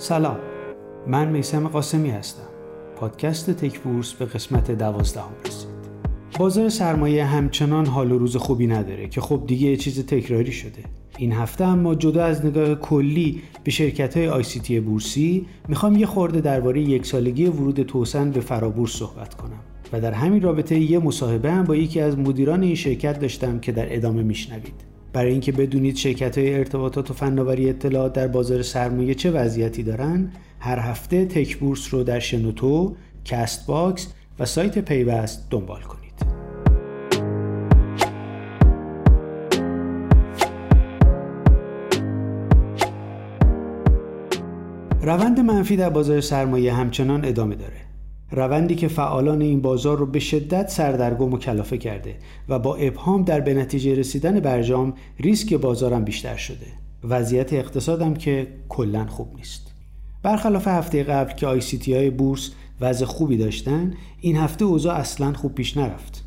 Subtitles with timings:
[0.00, 0.36] سلام
[1.06, 2.48] من میسم قاسمی هستم.
[2.96, 5.68] پادکست تک بورس به قسمت دوازدهم رسید.
[6.38, 10.82] بازار سرمایه همچنان حال و روز خوبی نداره که خب دیگه یه چیز تکراری شده.
[11.16, 16.40] این هفته اما جدا از نگاه کلی به شرکت های آی بورسی می‌خوام یه خورده
[16.40, 19.60] درباره یک سالگی ورود توسن به فرابورس صحبت کنم
[19.92, 23.72] و در همین رابطه یه مصاحبه هم با یکی از مدیران این شرکت داشتم که
[23.72, 24.87] در ادامه میشنوید.
[25.12, 30.32] برای اینکه بدونید شرکت های ارتباطات و فناوری اطلاعات در بازار سرمایه چه وضعیتی دارن
[30.60, 35.98] هر هفته تک بورس رو در شنوتو، کست باکس و سایت پیوست دنبال کنید.
[45.02, 47.87] روند منفی در بازار سرمایه همچنان ادامه داره.
[48.30, 52.16] روندی که فعالان این بازار رو به شدت سردرگم و کلافه کرده
[52.48, 56.66] و با ابهام در به نتیجه رسیدن برجام ریسک بازارم بیشتر شده.
[57.04, 59.72] وضعیت اقتصادم که کلا خوب نیست.
[60.22, 64.94] برخلاف هفته قبل که آی سی تی های بورس وضع خوبی داشتن این هفته اوضاع
[64.94, 66.24] اصلا خوب پیش نرفت.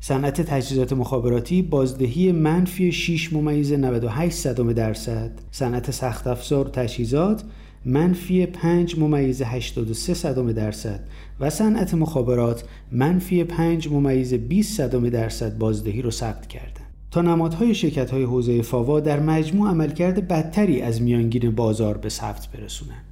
[0.00, 7.44] صنعت تجهیزات مخابراتی بازدهی منفی 6 ممیز 98 صدم درصد صنعت سخت افزار و تجهیزات
[7.84, 11.00] منفی 5 ممیز 83 صدم درصد
[11.40, 16.86] و صنعت مخابرات منفی 5 ممیز 20 صدم درصد بازدهی رو ثبت کردند.
[17.10, 22.48] تا نمادهای شرکت های حوزه فاوا در مجموع عملکرد بدتری از میانگین بازار به ثبت
[22.52, 23.04] برسونند.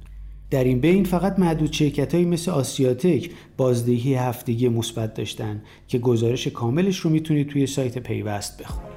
[0.49, 6.47] در این بین فقط معدود شرکت های مثل آسیاتک بازدهی هفتگی مثبت داشتن که گزارش
[6.47, 8.90] کاملش رو می‌تونید توی سایت پیوست بخونید.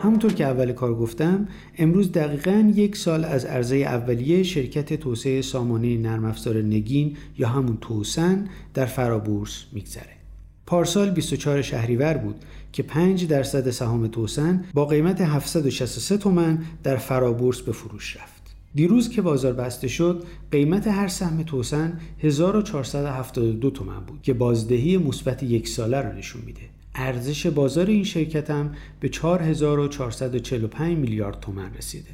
[0.00, 1.48] همونطور که اول کار گفتم
[1.78, 7.78] امروز دقیقا یک سال از عرضه اولیه شرکت توسعه سامانه نرم افزار نگین یا همون
[7.80, 10.20] توسن در فرابورس میگذره
[10.66, 12.36] پارسال 24 شهریور بود
[12.72, 18.42] که 5 درصد سهام توسن با قیمت 763 تومن در فرابورس به فروش رفت.
[18.74, 25.42] دیروز که بازار بسته شد قیمت هر سهم توسن 1472 تومن بود که بازدهی مثبت
[25.42, 26.60] یک ساله رو نشون میده.
[26.94, 32.10] ارزش بازار این شرکت هم به 4445 میلیارد تومن رسیده.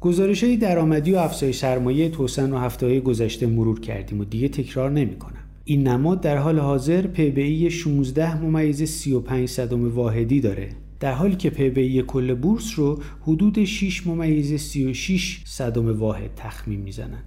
[0.00, 4.48] گزارش های درآمدی و افزایش سرمایه توسن و هفته های گذشته مرور کردیم و دیگه
[4.48, 5.44] تکرار نمی کنم.
[5.64, 10.68] این نماد در حال حاضر PBI 16 ممیز 35 صدم واحدی داره
[11.00, 17.22] در حالی که PBI کل بورس رو حدود 6 ممیز 36 صدم واحد تخمین می‌زنن.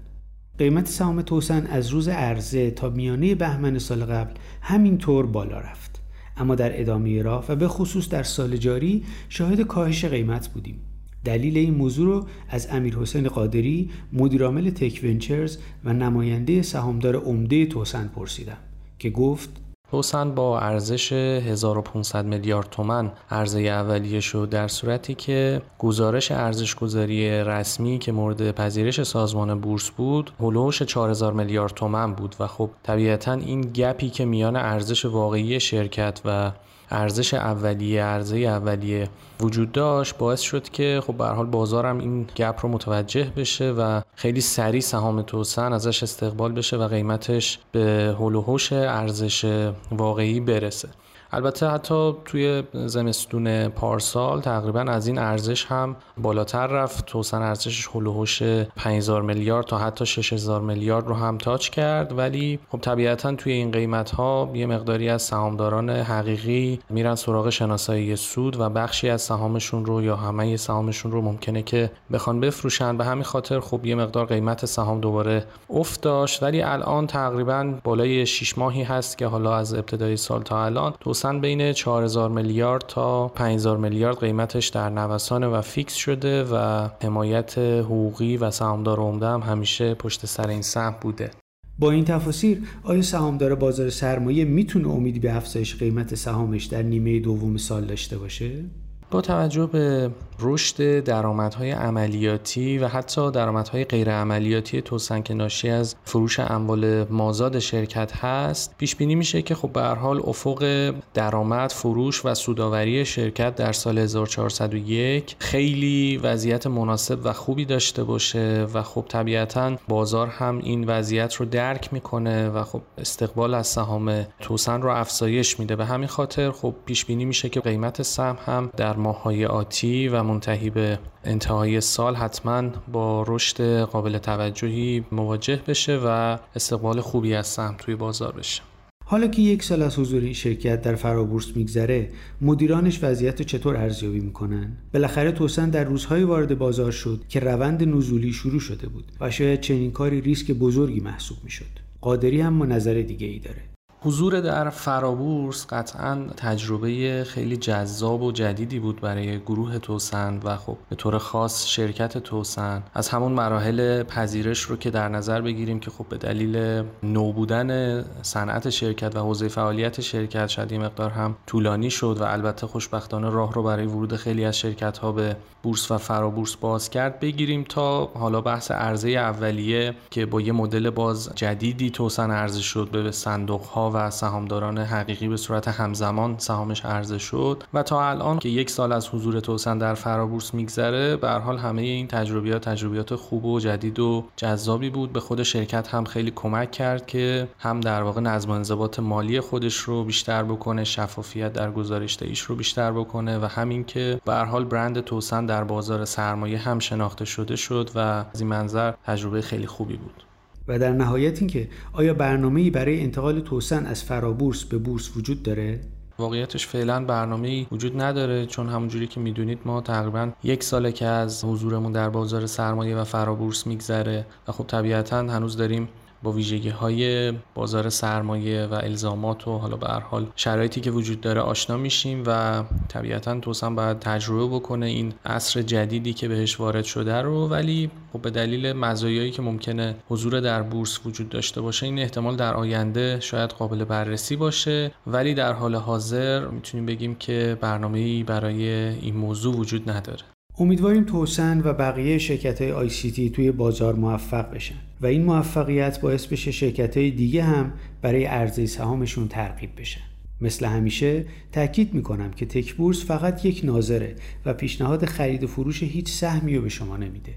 [0.58, 5.93] قیمت سهام توسن از روز عرضه تا میانه بهمن سال قبل همینطور بالا رفت.
[6.38, 10.80] اما در ادامه راه و به خصوص در سال جاری شاهد کاهش قیمت بودیم.
[11.26, 17.66] دلیل این موضوع رو از امیر حسین قادری مدیرعامل تک ونچرز و نماینده سهامدار عمده
[17.66, 18.58] توسن پرسیدم
[19.00, 19.50] که گفت
[19.94, 27.30] توسن با ارزش 1500 میلیارد تومن عرضه اولیه شد در صورتی که گزارش ارزش گذاری
[27.30, 32.36] رسمی که مورد پذیرش سازمان بورس بود هلوش 4000 میلیارد تومن بود.
[32.40, 36.52] و خب طبیعتا این گپی که میان ارزش واقعی شرکت و
[36.94, 39.10] ارزش اولیه ارزه اولیه
[39.40, 44.02] وجود داشت باعث شد که خب به حال بازارم این گپ رو متوجه بشه و
[44.16, 50.90] خیلی سریع سهام توسن ازش استقبال بشه و قیمتش به هول ارزش واقعی برسه.
[51.34, 58.44] البته حتی توی زمستون پارسال تقریبا از این ارزش هم بالاتر رفت توسن ارزشش هلوهوش
[58.76, 62.18] 5000 میلیارد تا حتی 6000 میلیارد رو هم تاچ کرد.
[62.18, 68.16] ولی خب طبیعتا توی این قیمت ها یه مقداری از سهامداران حقیقی میرن سراغ شناسایی
[68.16, 72.98] سود و بخشی از سهامشون رو یا همه سهامشون رو ممکنه که بخوان بفروشن.
[72.98, 76.44] به همین خاطر خب یه مقدار قیمت سهام دوباره افت داشت.
[76.44, 81.23] ولی الان تقریبا بالای 6 ماهی هست که حالا از ابتدای سال تا الان توسن
[81.32, 88.38] بین 4000 میلیارد تا 5000 میلیارد قیمتش در نوسان و فیکس شده و حمایت حقوقی
[88.38, 91.32] و سهامدار عمده هم همیشه پشت سر این سهم بوده
[91.80, 97.20] با این تفاصیل آیا سهامدار بازار سرمایه می‌تونه امیدی به افزایش قیمت سهامش در نیمه
[97.20, 98.66] دوم سال داشته باشه؟
[99.14, 105.96] با توجه به رشد درآمدهای عملیاتی و حتی درآمدهای غیر عملیاتی توسن که ناشی از
[106.06, 112.26] فروش اموال مازاد شرکت هست پیش بینی میشه که خب به حال افق درآمد فروش
[112.26, 119.06] و سوداوری شرکت در سال 1401 خیلی وضعیت مناسب و خوبی داشته باشه و خب
[119.10, 124.90] طبیعتا بازار هم این وضعیت رو درک می‌کنه و خب استقبال از سهام توسن رو
[124.90, 125.76] افزایش میده.
[125.76, 130.24] به همین خاطر خب پیش بینی میشه که قیمت سهم هم در ماههای آتی و
[130.24, 137.48] منتهی به انتهای سال حتما با رشد قابل توجهی مواجه بشه و استقبال خوبی از
[137.48, 138.62] سهم توی بازار بشه.
[139.06, 142.10] حالا که یک سال از حضور این شرکت در فرابورس میگذره
[142.42, 147.84] مدیرانش وضعیت رو چطور ارزیابی می‌کنن؟ بالاخره توسن در روزهای وارد بازار شد که روند
[147.84, 151.80] نزولی شروع شده بود و شاید چنین کاری ریسک بزرگی محسوب می‌شد.
[152.02, 153.62] قادری هم نظر دیگه ای داره.
[154.06, 160.78] حضور در فرابورس قطعا تجربه خیلی جذاب و جدیدی بود برای گروه توسن و خب
[160.90, 162.84] به طور خاص شرکت توسن.
[162.94, 168.02] از همون مراحل پذیرش رو که در نظر بگیریم که خب به دلیل نو بودن
[168.22, 173.30] صنعت شرکت و حوزه فعالیت شرکت شاید یه مقدار هم طولانی شد و البته خوشبختانه
[173.30, 177.20] راه رو برای ورود خیلی از شرکت ها به بورس و فرابورس باز کرد.
[177.20, 182.90] بگیریم تا حالا بحث عرضه اولیه که با یه مدل باز جدیدی توسن عرضه شد
[182.92, 188.40] به صندوق ها و سهامداران حقیقی به صورت همزمان سهامش عرضه شد و تا الان
[188.40, 193.16] که یک سال از حضور توسن در فرابورس میگذره به حال همه این تجربیات تجربیات
[193.16, 195.14] خوب و جدید و جذابی بود.
[195.14, 199.40] به خود شرکت هم خیلی کمک کرد که هم در واقع نظم و انضباط مالی
[199.40, 204.36] خودش رو بیشتر بکنه شفافیت در گزارش ایش رو بیشتر بکنه و همین که به
[204.36, 209.42] حال برند توسن در بازار سرمایه هم شناخته شده شد و از این منظر تجربه
[209.42, 210.24] خیلی خوبی بود.
[210.68, 215.80] و در نهایت اینکه آیا برنامه‌ای برای انتقال توسن از فرابورس به بورس وجود داره؟
[216.20, 221.46] واقعیتش فعلا برنامه وجود نداره چون همونجوری که می‌دونید ما تقریبا یک ساله که از
[221.46, 225.90] حضورمون در بازار سرمایه و فرابورس میگذره و خب طبیعتا هنوز داریم
[226.24, 231.22] با ویژگی های بازار سرمایه و الزامات و حالا به هر حال شرایطی که وجود
[231.22, 236.84] داره آشنا میشیم و طبیعتا توسن باید تجربه بکنه این عصر جدیدی که بهش وارد
[236.84, 237.48] شده رو.
[237.48, 242.36] ولی خب به دلیل مزایایی که ممکنه حضور در بورس وجود داشته باشه این احتمال
[242.36, 244.92] در آینده شاید قابل بررسی باشه.
[245.08, 250.24] ولی در حال حاضر می‌تونیم بگیم که برنامه‌ای برای این موضوع وجود نداره.
[250.58, 256.26] امیدواریم توسن و بقیه شرکت های تی توی بازار موفق بشن و این موفقیت باعث
[256.26, 260.02] بشه شرکت های دیگه هم برای عرضه سهامشون ترغیب بشن.
[260.42, 265.84] مثل همیشه تاکید می‌کنم که تک بورس فقط یک ناظره و پیشنهاد خرید و فروش
[265.84, 267.34] هیچ سهمی رو به شما نمیده.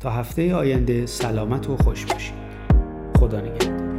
[0.00, 2.34] تا هفته آینده سلامت و خوش باشید.
[3.18, 3.89] خدا نگهدار.